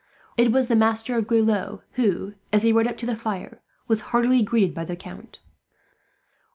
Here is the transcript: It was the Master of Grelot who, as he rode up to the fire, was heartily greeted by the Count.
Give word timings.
It 0.35 0.51
was 0.51 0.67
the 0.67 0.75
Master 0.75 1.15
of 1.15 1.27
Grelot 1.27 1.81
who, 1.91 2.33
as 2.51 2.63
he 2.63 2.73
rode 2.73 2.87
up 2.87 2.97
to 2.97 3.05
the 3.05 3.15
fire, 3.15 3.61
was 3.87 4.01
heartily 4.01 4.41
greeted 4.41 4.73
by 4.73 4.83
the 4.83 4.95
Count. 4.95 5.37